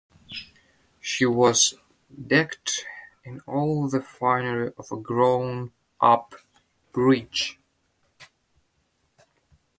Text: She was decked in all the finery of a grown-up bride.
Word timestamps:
She 0.99 1.27
was 1.27 1.75
decked 2.25 2.87
in 3.23 3.41
all 3.41 3.87
the 3.87 4.01
finery 4.01 4.71
of 4.75 4.91
a 4.91 4.97
grown-up 4.97 6.33
bride. 6.91 7.27